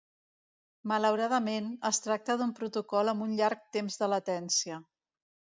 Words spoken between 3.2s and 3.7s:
un llarg